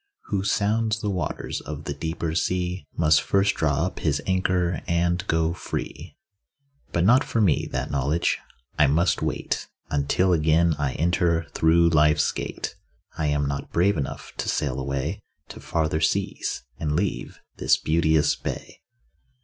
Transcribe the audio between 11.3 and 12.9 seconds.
through life's gate.